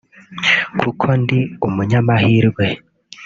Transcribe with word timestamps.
kuko 0.79 1.05
ndi 1.21 1.39
umunyamahirwe” 1.67 2.65